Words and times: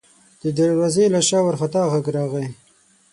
د 0.43 0.43
دروازې 0.59 1.05
له 1.13 1.19
شا 1.27 1.39
وارخطا 1.43 1.81
غږ 1.91 2.05
راغی: 2.15 2.47